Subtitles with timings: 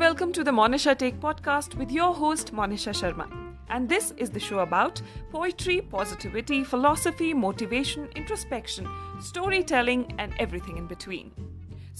[0.00, 3.24] welcome to the Monisha Take podcast with your host Monisha Sharma.
[3.68, 8.88] And this is the show about poetry, positivity, philosophy, motivation, introspection,
[9.20, 11.30] storytelling and everything in between.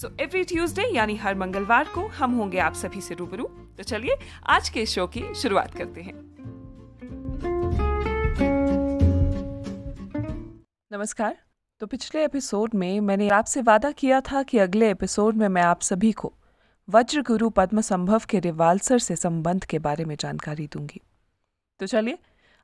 [0.01, 3.43] So every Tuesday यानी हर मंगलवार को हम होंगे आप सभी से रूबरू
[3.77, 4.17] तो चलिए
[4.49, 6.13] आज के शो की शुरुआत करते हैं
[10.91, 11.37] नमस्कार
[11.81, 15.81] तो पिछले एपिसोड में मैंने आपसे वादा किया था कि अगले एपिसोड में मैं आप
[15.81, 16.33] सभी को
[16.93, 21.01] वज्र गुरु पद्म संभव के रिवाल्सर से संबंध के बारे में जानकारी दूँगी।
[21.79, 22.17] तो चलिए,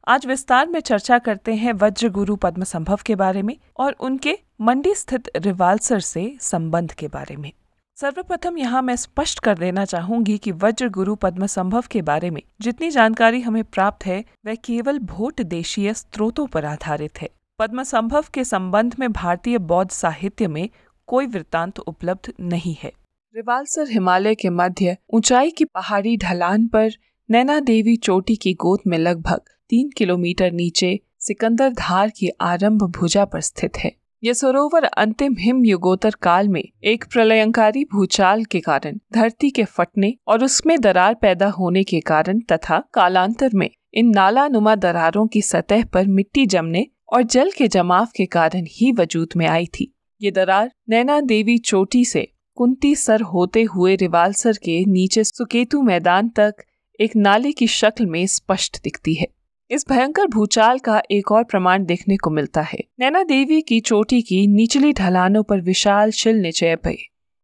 [0.08, 4.38] आज विस्तार में चर्चा करते हैं वज्र गुरु पद्म संभव के बारे में और उनके
[4.62, 7.52] मंडी स्थित रिवाल्सर से संबंध के बारे में।
[7.96, 12.42] सर्वप्रथम यहाँ मैं स्पष्ट कर देना चाहूँगी कि वज्र गुरु पद्म संभव के बारे में
[12.62, 18.26] जितनी जानकारी हमें प्राप्त है, वह केवल भोट देशीय स्रोतों पर आधारित है। पद्म संभव
[18.34, 20.70] के संबंध में भारतीय बौद्ध साहित्य में
[21.08, 22.94] कोई वृत्तांत उपलब्ध नहीं है।
[23.36, 26.92] रिवालसर हिमालय के मध्य ऊंचाई की पहाड़ी ढलान पर
[27.30, 33.26] नैना देवी चोटी की गोद में लगभग तीन किलोमीटर नीचे सिकंदर धार की आरंभ भुजा
[33.26, 33.92] पर स्थित है।
[34.24, 40.14] यह सरोवर अंतिम हिम युगोत्तर काल में एक प्रलयंकारी भूचाल के कारण धरती के फटने
[40.28, 45.42] और उसमें दरार पैदा होने के कारण तथा कालांतर में इन नाला नुमा दरारों की
[45.42, 49.94] सतह पर मिट्टी जमने और जल के जमाव के कारण ही वजूद में आई थी।
[50.22, 56.30] ये दरार नैना देवी चोटी से कुंती सर होते हुए रिवालसर के नीचे सुकेतु मैदान
[56.30, 56.64] तक
[57.00, 59.28] एक नाले की शक्ल में स्पष्ट दिखती है।
[59.72, 64.22] इस भयंकर भूचाल का एक और प्रमाण देखने को मिलता है। नैना देवी की चोटी
[64.22, 66.98] की निचली ढलानों पर विशाल शिल निचय पे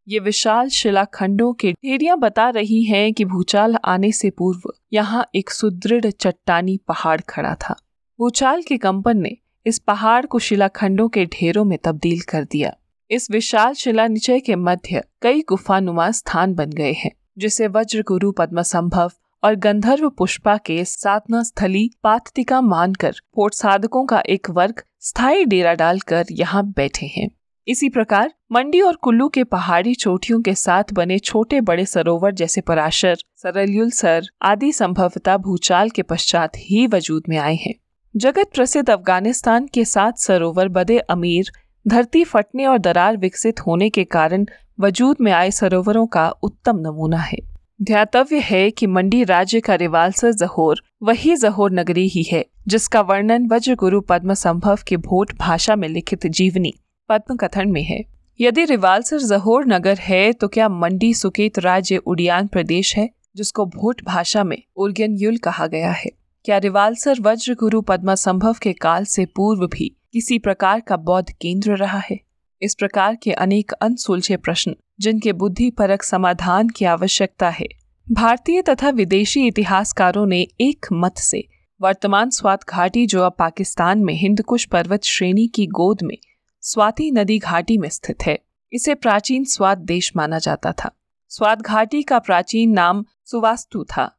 [0.08, 5.50] ये विशाल शिलाखंडों के ढेरियाँ बता रही हैं कि भूचाल आने से पूर्व यहाँ एक
[5.50, 7.75] सुदृढ़ चट्टानी पहाड़ खड़ा था।
[8.19, 12.78] भूचाल के कंपन ने इस पहाड़ को शिलाखंडों के ढेरों में तब्दील कर दिया।
[13.14, 18.31] इस विशाल शिला निचय के मध्य कई गुफानुमा स्थान बन गए हैं, जिसे वज्र गुरु
[18.31, 19.11] पद्म संभव
[19.44, 25.73] और गंधर्व पुष्पा के साधना स्थली पातिका मानकर पोट साधकों का एक वर्ग स्थायी डेरा
[25.73, 27.29] डालकर यहाँ बैठे हैं।
[27.68, 32.62] इसी प्रकार मंडी और कुल्लू के पहाड़ी चोटियों के साथ बने छोटे बड़े सरोवर जैसे
[32.62, 37.73] पराशर, सरलयुल सर आदि संभवतः भूचाल के पश्चात ही वजूद में आए हैं।
[38.16, 41.52] जगत प्रसिद्ध अफ़गानिस्तान के साथ सरोवर बदे अमीर
[41.86, 44.46] धरती फटने और दरार विकसित होने के कारण
[44.80, 47.38] वजूद में आए सरोवरों का उत्तम नमूना है।
[47.82, 53.48] ध्यातव्य है कि मंडी राज्य का रिवालसर जहोर वही जहोर नगरी ही है, जिसका वर्णन
[53.48, 56.74] वज्र गुरु पद्म संभव के भोट भाषा में लिखित जीवनी
[57.10, 58.04] पद्म कथन में है।
[58.40, 64.04] यदि रिवालसर जहोर नगर है तो क्या मंडी सुकेत राज्य उड़ियान प्रदेश है, जिसको भोट
[64.04, 66.12] भाषा में उर्गन युल कहा गया है?
[66.46, 71.29] क्या रिवालसर वज्र गुरु पद्मा संभव के काल से पूर्व भी किसी प्रकार का बौद्ध
[71.41, 72.19] केंद्र रहा है।
[72.62, 77.66] इस प्रकार के अनेक अनसुलझे प्रश्न, जिनके बुद्धि परक समाधान की आवश्यकता है।
[78.12, 81.44] भारतीय तथा विदेशी इतिहासकारों ने एक मत से
[81.81, 86.18] वर्तमान स्वात घाटी जो अब पाकिस्तान में हिंदकुश पर्वत श्रेणी की गोद में
[86.62, 88.40] स्वाति नदी घाटी में स्थित है,
[88.73, 90.91] इसे प्राचीन स्वाद देश माना जाता था।
[91.29, 94.12] स्वाद घाटी का प्राचीन नाम सुवास्तु था।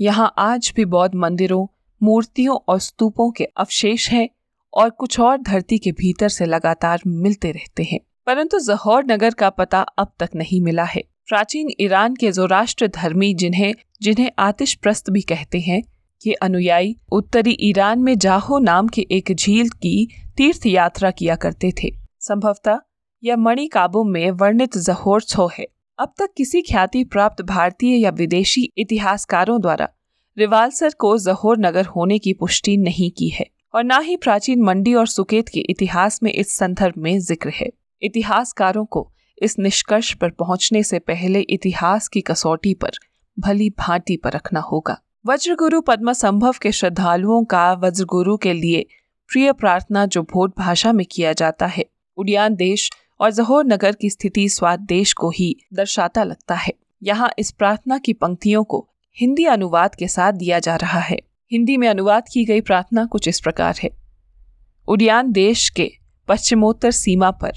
[0.00, 1.66] यहाँ आज भी बौद्ध मंदिरों,
[2.02, 4.28] मूर्तियों और स्तूपों के अवशेष हैं।
[4.74, 9.50] और कुछ और धरती के भीतर से लगातार मिलते रहते हैं। परंतु जहौर नगर का
[9.50, 15.10] पता अब तक नहीं मिला है। प्राचीन ईरान के जोराष्ट्र धर्मी जिन्हें जिन्हें आतिश प्रस्त
[15.10, 15.82] भी कहते हैं,
[16.26, 21.72] ये अनुयायी उत्तरी ईरान में जाहो नाम के एक झील की तीर्थ यात्रा किया करते
[21.82, 22.78] थे। संभवतः
[23.24, 25.66] यह मणि काबू में वर्णित जहोर छो है।
[25.98, 29.88] अब तक किसी ख्याति प्राप्त भारतीय या विदेशी इतिहासकारों द्वारा
[30.38, 34.94] रिवालसर को जहोर नगर होने की पुष्टि नहीं की है। और न ही प्राचीन मंडी
[34.94, 37.70] और सुकेत के इतिहास में इस संदर्भ में ज़िक्र है।
[38.02, 39.10] इतिहासकारों को
[39.42, 42.98] इस निष्कर्ष पर पहुँचने से पहले इतिहास की कसौटी पर
[43.38, 48.86] भली भांति पर रखना होगा। वज्रगुरु पद्म संभव के श्रद्धालुओं का वज्रगुरु के लिए
[49.30, 51.84] प्रिय प्रार्थना जो भोट भाषा में किया जाता है,
[52.18, 57.30] उड़ियान देश और जहोर नगर की स्थिति स्वाद देश को ही दर्शाता लगता है। यहाँ
[57.38, 61.18] इस प्रार्थना की पंक्तियों को हिंदी अनुवाद के साथ दिया जा रहा है।
[61.52, 63.90] हिंदी में अनुवाद की गई प्रार्थना कुछ इस प्रकार है।
[64.88, 65.90] उड़ियान देश के
[66.28, 67.52] पश्चिमोत्तर सीमा पर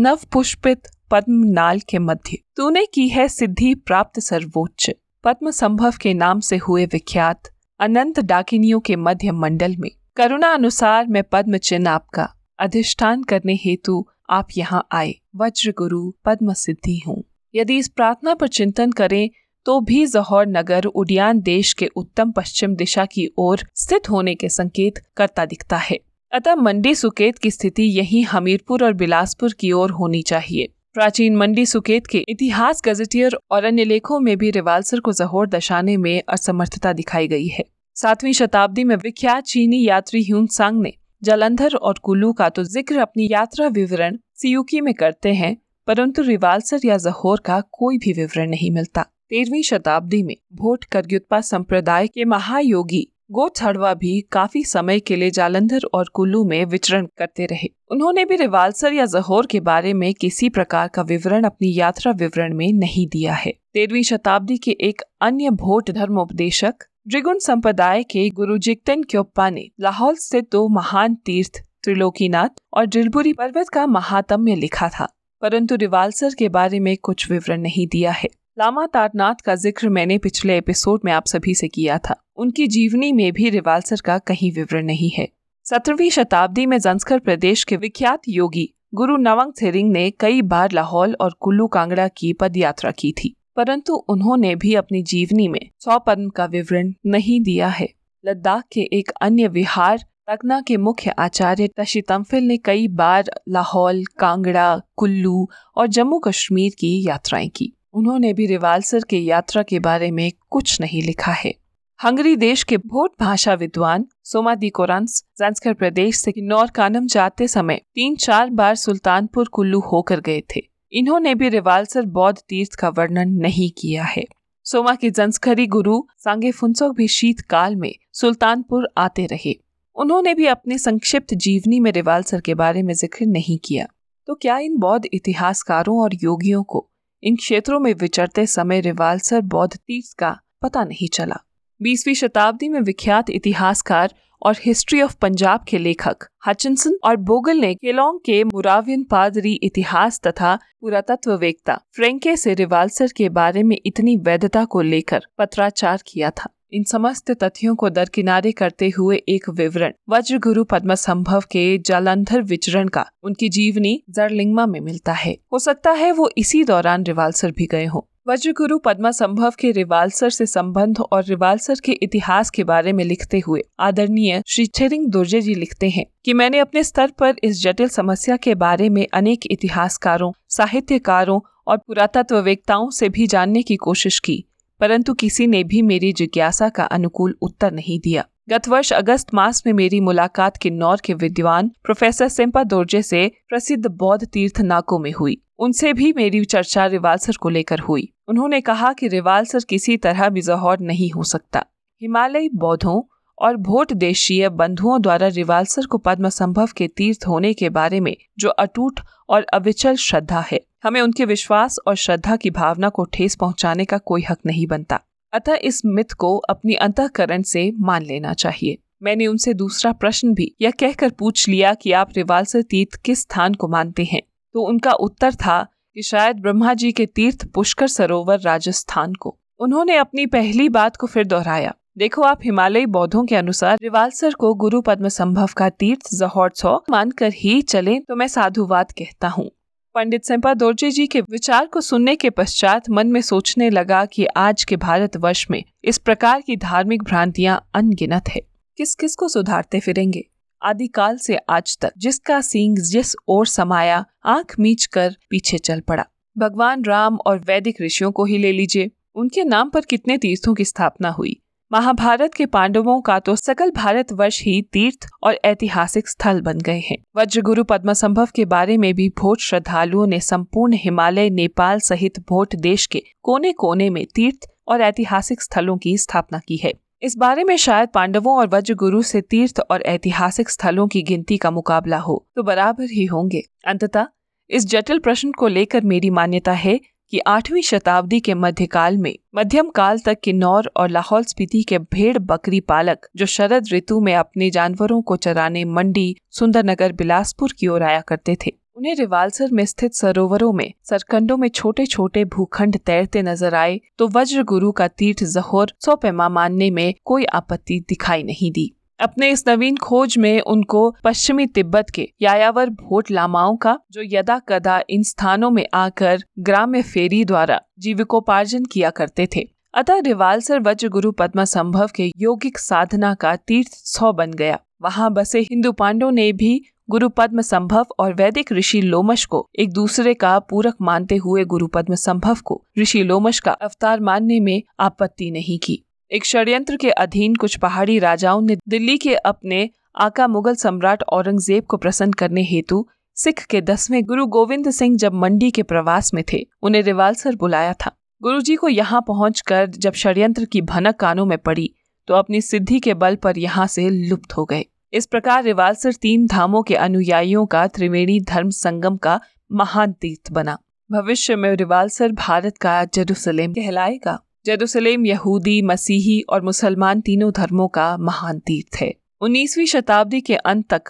[0.00, 4.90] नव पुष्पित पद्म नाल के मध्य तूने की है सिद्धि प्राप्त सर्वोच्च।
[5.24, 7.48] पद्म संभव के नाम से हुए विख्यात
[7.80, 12.28] अनंत डाकिनियों के मध्य मंडल में करुणा अनुसार मैं पद्म चिन्ह आपका
[12.58, 17.22] अधिष्ठान करने हेतु आप यहाँ आए। वज्र गुरु पद्म सिद्धि हूँ।
[17.54, 19.28] यदि इस प्रार्थना पर चिंतन करें
[19.66, 24.48] तो भी जहौर नगर उडियान देश के उत्तम पश्चिम दिशा की ओर स्थित होने के
[24.48, 25.98] संकेत करता दिखता है।
[26.32, 31.64] अतः मंडी सुकेत की स्थिति यही हमीरपुर और बिलासपुर की ओर होनी चाहिए। प्राचीन मंडी
[31.66, 36.92] सुकेत के इतिहास गजटियर और अन्य लेखों में भी रिवालसर को जहोर दर्शाने में असमर्थता
[36.92, 37.64] दिखाई गई है।
[37.96, 40.92] सातवीं शताब्दी में विख्यात चीनी यात्री ह्यून सांग ने
[41.22, 45.56] जलंधर और कुल्लू का तो ज़िक्र अपनी यात्रा विवरण सियुकी में करते हैं,
[45.88, 51.40] परंतु रिवालसर या जहोर का कोई भी विवरण नहीं मिलता। तेरहवीं शताब्दी में भोट करग्युत्पा
[51.40, 57.46] संप्रदाय के महायोगी गोछड़वा भी काफ़ी समय के लिए जालंधर और कुल्लू में विचरण करते
[57.46, 62.12] रहे। उन्होंने भी रिवालसर या जहोर के बारे में किसी प्रकार का विवरण अपनी यात्रा
[62.12, 68.28] विवरण में नहीं दिया है। तेरहवीं शताब्दी के एक अन्य भोट धर्मोपदेशक द्रिगुण संप्रदाय के
[68.30, 74.54] गुरु जिक्तन क्योप्पा ने लाहौल स्थित दो महान तीर्थ त्रिलोकीनाथ और डिलबुरी पर्वत का महात्म्य
[74.54, 75.12] लिखा था,
[75.42, 80.16] परंतु रिवालसर के बारे में कुछ विवरण नहीं दिया है। लामा तारनाथ का ज़िक्र मैंने
[80.18, 84.50] पिछले एपिसोड में आप सभी से किया था। उनकी जीवनी में भी रिवालसर का कहीं
[84.52, 85.26] विवरण नहीं है।
[85.66, 91.16] सत्रहवीं शताब्दी में जंस्कर प्रदेश के विख्यात योगी गुरु नवंग थेरिंग ने कई बार लाहौल
[91.20, 95.98] और कुल्लू कांगड़ा की पद यात्रा की थी, परंतु उन्होंने भी अपनी जीवनी में सौ
[95.98, 97.88] पद्म का विवरण नहीं दिया है।
[98.24, 104.04] लद्दाख के एक अन्य विहार तकना के मुख्य आचार्य तशी तमफिल ने कई बार लाहौल,
[104.18, 110.10] कांगड़ा, कुल्लू और जम्मू कश्मीर की यात्राएँ की। उन्होंने भी रिवालसर के यात्रा के बारे
[110.10, 111.54] में कुछ नहीं लिखा है।
[112.00, 117.80] हंगरी देश के भोट भाषा विद्वान सोमादी कोरंस जंस्कर प्रदेश से नौर कानम जाते समय
[117.94, 120.60] तीन चार बार सुल्तानपुर कुल्लू होकर गए थे।
[120.92, 124.24] इन्होंने भी रिवालसर बौद्ध तीर्थ का वर्णन नहीं किया है।
[124.66, 129.54] सोमा के जंस्खरी गुरु सांगे फुनसोक भी शीतकाल में सुल्तानपुर आते रहे।
[129.96, 133.86] उन्होंने भी अपने संक्षिप्त जीवनी में रिवालसर के बारे में ज़िक्र नहीं किया।
[134.28, 136.88] तो क्या इन बौद्ध इतिहासकारों और योगियों को
[137.22, 141.36] इन क्षेत्रों में विचरते समय रिवालसर बौद्ध तीर्थ का पता नहीं चला।
[141.82, 146.16] बीसवीं शताब्दी में विख्यात इतिहासकार और हिस्ट्री ऑफ़ पंजाब के लेखक
[146.46, 153.08] हचिनसन और बोगल ने केलोंग के मुरावियन पादरी इतिहास तथा पुरातत्व पुरातत्ववेत्ता फ्रेंके से रिवाल्सर
[153.16, 158.52] के बारे में इतनी वैधता को लेकर पत्राचार किया था। इन समस्त तथ्यों को दरकिनारे
[158.52, 164.66] करते हुए एक विवरण वज्र गुरु पद्म संभव के जालंधर विचरण का, उनकी जीवनी जरलिंगमा
[164.66, 169.10] में मिलता है। हो सकता है वो इसी दौरान रिवालसर भी गए हों। वज्रगुरु पद्मा
[169.10, 174.42] संभव के रिवालसर से संबंध और रिवालसर के इतिहास के बारे में लिखते हुए आदरणीय
[174.46, 178.54] श्री छेरिंग दुर्जे जी लिखते हैं कि मैंने अपने स्तर पर इस जटिल समस्या के
[178.54, 184.44] बारे में अनेक इतिहासकारों, साहित्यकारों और पुरातत्ववेत्ताओं से भी जानने की कोशिश की।
[184.80, 189.62] परंतु किसी ने भी मेरी जिज्ञासा का अनुकूल उत्तर नहीं दिया। गत वर्ष अगस्त मास
[189.66, 195.12] में मेरी मुलाकात किन्नौर के विद्वान प्रोफेसर सिम्पा दोर्जे से प्रसिद्ध बौद्ध तीर्थ नाको में
[195.12, 200.28] हुई। उनसे भी मेरी चर्चा रिवालसर को लेकर हुई। उन्होंने कहा कि रिवालसर किसी तरह
[200.28, 201.64] भी जहौर नहीं हो सकता।
[202.02, 203.02] हिमालयी बौद्धों
[203.38, 208.16] और भोट देशीय बंधुओं द्वारा रिवालसर को पद्म संभव के तीर्थ होने के बारे में
[208.38, 213.36] जो अटूट और अविचल श्रद्धा है हमें उनके विश्वास और श्रद्धा की भावना को ठेस
[213.36, 215.00] पहुँचाने का कोई हक नहीं बनता।
[215.32, 220.54] अतः इस मिथ को अपनी अंतकरण से मान लेना चाहिए। मैंने उनसे दूसरा प्रश्न भी
[220.60, 224.22] यह कहकर पूछ लिया कि आप रिवालसर तीर्थ किस स्थान को मानते हैं?
[224.54, 229.96] तो उनका उत्तर था कि शायद ब्रह्मा जी के तीर्थ पुष्कर सरोवर राजस्थान को। उन्होंने
[229.96, 234.80] अपनी पहली बात को फिर दोहराया। देखो, आप हिमालयी बौद्धों के अनुसार रिवालसर को गुरु
[234.80, 239.50] पद्म संभव का तीर्थ जहोत्सव मानकर ही चले तो मैं साधुवाद कहता हूँ।
[239.96, 244.26] पंडित सेम्पा दोर्जे जी के विचार को सुनने के पश्चात मन में सोचने लगा कि
[244.26, 248.40] आज के भारत वर्ष में इस प्रकार की धार्मिक भ्रांतियाँ अनगिनत है।
[248.76, 250.28] किस किस को सुधारते फिरेंगे?
[250.62, 256.06] आदिकाल से आज तक जिसका सींग जिस ओर समाया, आँख मीच कर पीछे चल पड़ा।
[256.38, 260.64] भगवान राम और वैदिक ऋषियों को ही ले लीजिए। उनके नाम पर कितने तीर्थों की
[260.64, 261.42] स्थापना हुई?
[261.72, 266.78] महाभारत के पांडवों का तो सकल भारत वर्ष ही तीर्थ और ऐतिहासिक स्थल बन गए
[266.78, 272.20] हैं। वज्र गुरु पद्म के बारे में भी भोट श्रद्धालुओं ने संपूर्ण हिमालय, नेपाल सहित
[272.20, 277.16] भोट देश के कोने कोने में तीर्थ और ऐतिहासिक स्थलों की स्थापना की है। इस
[277.16, 281.50] बारे में शायद पांडवों और वज्र गुरु से तीर्थ और ऐतिहासिक स्थलों की गिनती का
[281.50, 284.06] मुकाबला हो तो बराबर ही होंगे। अंततः,
[284.50, 286.80] इस जटिल प्रश्न को लेकर मेरी मान्यता है
[287.12, 292.18] कि आठवीं शताब्दी के मध्यकाल में मध्यम काल तक किन्नौर और लाहौल स्पीति के भेड़
[292.20, 297.82] बकरी पालक, जो शरद ऋतु में अपने जानवरों को चराने मंडी, सुंदरनगर, बिलासपुर की ओर
[297.82, 303.22] आया करते थे। उन्हें रिवालसर में स्थित सरोवरों में, सरकंडों में छोटे छोटे भूखंड तैरते
[303.22, 308.22] नज़र आए तो वज्र गुरु का तीर्थ जहोर सौ पैमा मानने में कोई आपत्ति दिखाई
[308.22, 313.78] नहीं दी। अपने इस नवीन खोज में उनको पश्चिमी तिब्बत के यायावर भोट लामाओं का,
[313.92, 320.00] जो यदा कदा इन स्थानों में आकर ग्राम्य फेरी द्वारा जीविकोपार्जन किया करते थे। अतः
[320.00, 325.40] रिवालसर वज्र गुरु पद्मा संभव के योगिक साधना का तीर्थ सौ बन गया। वहाँ बसे
[325.40, 326.60] हिंदू पांडव ने भी
[326.90, 331.66] गुरु पद्म संभव और वैदिक ऋषि लोमश को एक दूसरे का पूरक मानते हुए गुरु
[331.66, 336.90] पद्म संभव को ऋषि लोमश का अवतार मानने में आपत्ति नहीं की। एक षड्यंत्र के
[336.90, 342.42] अधीन कुछ पहाड़ी राजाओं ने दिल्ली के अपने आका मुगल सम्राट औरंगज़ेब को प्रसन्न करने
[342.42, 342.86] हेतु
[343.16, 347.72] सिख के दसवें गुरु गोविंद सिंह जब मंडी के प्रवास में थे, उन्हें रिवालसर बुलाया
[347.74, 347.90] था।
[348.22, 351.70] गुरुजी को यहाँ पहुंचकर जब षड्यंत्र की भनक कानों में पड़ी
[352.08, 356.26] तो अपनी सिद्धि के बल पर यहाँ से लुप्त हो गए। इस प्रकार रिवालसर तीन
[356.26, 359.20] धामों के अनुयायियों का त्रिवेणी धर्म संगम का
[359.52, 360.56] महान तीर्थ बना।
[360.90, 367.96] भविष्य में रिवालसर भारत का जेरूसलेम कहलाएगा। जेरूसलेम यहूदी, मसीही और मुसलमान तीनों धर्मों का
[367.96, 370.82] महान तीर्थ है। उन्नीसवीं शताब्दी के अंत तक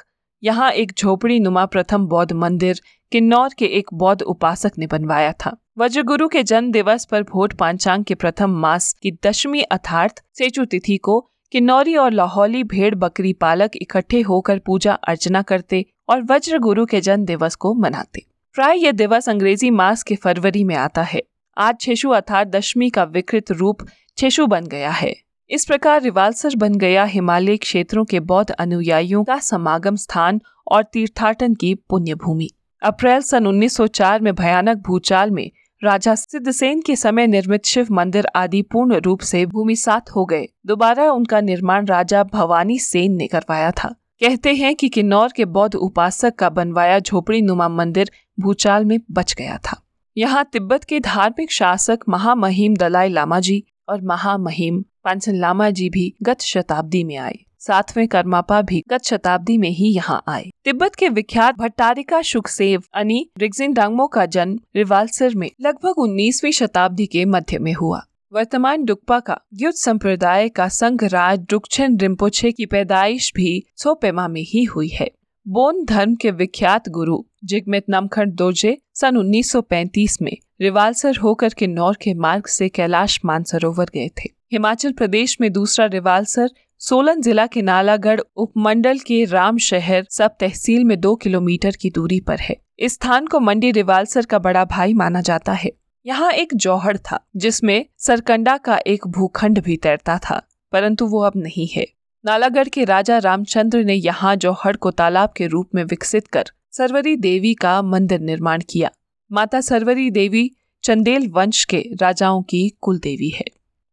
[0.43, 2.81] यहाँ एक झोपड़ी नुमा प्रथम बौद्ध मंदिर
[3.13, 8.05] किन्नौर के एक बौद्ध उपासक ने बनवाया था। वज्रगुरु के जन्म दिवस पर भोट पांचांग
[8.05, 11.19] के प्रथम मास की दशमी अर्थात सेचु तिथि को
[11.53, 17.01] किन्नौरी और लाहौली भेड़ बकरी पालक इकट्ठे होकर पूजा अर्चना करते और वज्र गुरु के
[17.01, 21.23] जन्म दिवस को मनाते। प्राय यह दिवस अंग्रेज़ी मास के फरवरी में आता है।
[21.59, 23.79] आज छेशु अर्थात दशमी का विकृत रूप
[24.17, 25.17] छेशु बन गया है।
[25.51, 30.41] इस प्रकार रिवालसर बन गया हिमालय क्षेत्रों के बौद्ध अनुयायियों का समागम स्थान
[30.73, 32.51] और तीर्थाटन की पुण्य भूमि
[32.83, 35.51] अप्रैल सन 1904 में भयानक भूचाल में
[35.85, 41.13] राजा सिद्धसेन के समय निर्मित शिव मंदिर आदि पूर्ण रूप से भूमिसात हो गए। दोबारा
[41.13, 46.35] उनका निर्माण राजा भवानी सेन ने करवाया था। कहते हैं कि किन्नौर के बौद्ध उपासक
[46.35, 48.11] का बनवाया झोपड़ी नुमा मंदिर
[48.41, 49.86] भूचाल में बच गया था।
[50.17, 56.13] यहाँ तिब्बत के धार्मिक शासक महामहिम दलाई लामा जी और महामहिम पांचन लामा जी भी
[56.23, 61.09] गत शताब्दी में आए। सातवें कर्मापा भी गत शताब्दी में ही यहाँ आए। तिब्बत के
[61.09, 67.59] विख्यात भट्टारिका सुखसेव अनी रिगजिन डांगमो का जन्म रिवालसर में लगभग उन्नीसवी शताब्दी के मध्य
[67.59, 73.63] में हुआ। वर्तमान डुक्पा का युद्ध संप्रदाय का संघ राज डुकछन रिम्पोछे की पैदाइश भी
[73.77, 75.11] सोपेमा में ही हुई है।
[75.49, 81.97] बोन धर्म के विख्यात गुरु जिगमित नमखंड दोजे सन 1935 में रिवालसर होकर के नौर
[82.03, 86.49] के मार्ग से कैलाश मानसरोवर गए थे। हिमाचल प्रदेश में दूसरा रिवालसर
[86.79, 92.21] सोलन जिला के नालागढ़ उपमंडल के राम शहर सब तहसील में दो किलोमीटर की दूरी
[92.21, 95.73] पर है। इस स्थान को मंडी रिवालसर का बड़ा भाई माना जाता है।
[96.07, 101.33] यहाँ एक जौहड़ था, जिसमें सरकंडा का एक भूखंड भी तैरता था, परंतु वो अब
[101.37, 101.87] नहीं है।
[102.25, 107.15] नालागढ़ के राजा रामचंद्र ने यहाँ जौहड़ को तालाब के रूप में विकसित कर सरवरी
[107.17, 108.91] देवी का मंदिर निर्माण किया।
[109.31, 110.51] माता सरवरी देवी
[110.85, 113.45] चंदेल वंश के राजाओं की कुल देवी है।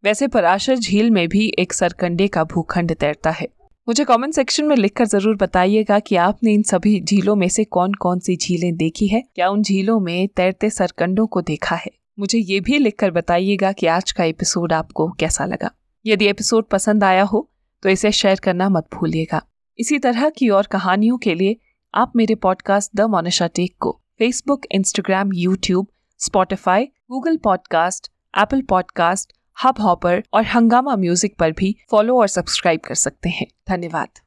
[0.03, 3.48] वैसे पराशर झील में भी एक सरकंडे का भूखंड तैरता है।
[3.88, 7.94] मुझे कमेंट सेक्शन में लिखकर ज़रूर बताइएगा कि आपने इन सभी झीलों में से कौन
[7.94, 11.92] कौन सी झीलें देखी है। क्या उन झीलों में तैरते सरकंडों को देखा है?
[12.20, 15.72] मुझे ये भी लिखकर बताइएगा कि आज का एपिसोड आपको कैसा लगा।
[16.06, 17.50] यदि एपिसोड पसंद आया हो
[17.83, 19.41] तो इसे शेयर करना मत भूलिएगा।
[19.79, 21.55] इसी तरह की और कहानियों के लिए
[21.95, 25.87] आप मेरे पॉडकास्ट द मोनिशा टेक को Facebook Instagram YouTube
[26.19, 29.33] Spotify Google podcast Apple podcast
[29.81, 34.23] Hubhopper और हंगामा म्यूज़िक पर भी फॉलो और सब्सक्राइब कर सकते हैं। धन्यवाद।